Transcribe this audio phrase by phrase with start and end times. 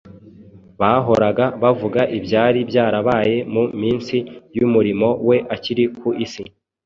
[0.79, 4.17] Bahoraga bavuga ibyari byarabaye mu minsi
[4.57, 6.43] y’umurimo we akiri ku isi,